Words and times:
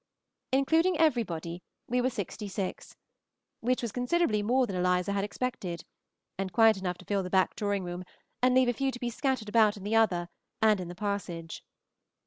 Including 0.51 0.97
everybody 0.97 1.61
we 1.87 2.01
were 2.01 2.09
sixty 2.09 2.47
six, 2.47 2.95
which 3.59 3.83
was 3.83 3.91
considerably 3.91 4.41
more 4.41 4.65
than 4.65 4.75
Eliza 4.75 5.11
had 5.11 5.23
expected, 5.23 5.85
and 6.39 6.51
quite 6.51 6.75
enough 6.75 6.97
to 6.97 7.05
fill 7.05 7.21
the 7.21 7.29
back 7.29 7.55
drawing 7.55 7.83
room 7.83 8.03
and 8.41 8.55
leave 8.55 8.67
a 8.67 8.73
few 8.73 8.89
to 8.91 8.99
be 8.99 9.11
scattered 9.11 9.47
about 9.49 9.77
in 9.77 9.83
the 9.83 9.95
other 9.95 10.29
and 10.59 10.79
in 10.79 10.87
the 10.87 10.95
passage. 10.95 11.63